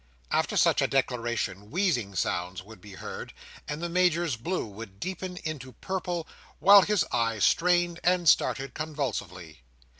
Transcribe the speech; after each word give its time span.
After 0.31 0.57
such 0.57 0.81
a 0.81 0.87
declaration, 0.87 1.69
wheezing 1.69 2.15
sounds 2.15 2.63
would 2.63 2.81
be 2.81 2.93
heard; 2.95 3.33
and 3.67 3.83
the 3.83 3.87
Major's 3.87 4.35
blue 4.35 4.65
would 4.65 4.99
deepen 4.99 5.37
into 5.43 5.73
purple, 5.73 6.27
while 6.57 6.81
his 6.81 7.05
eyes 7.11 7.43
strained 7.43 7.99
and 8.03 8.27
started 8.27 8.73
convulsively. 8.73 9.61